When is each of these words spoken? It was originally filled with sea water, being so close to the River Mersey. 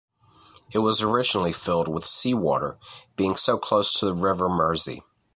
It 0.73 0.79
was 0.79 1.03
originally 1.03 1.53
filled 1.53 1.87
with 1.87 2.05
sea 2.07 2.33
water, 2.33 2.79
being 3.15 3.35
so 3.35 3.59
close 3.59 3.93
to 3.99 4.05
the 4.07 4.15
River 4.15 4.49
Mersey. 4.49 5.03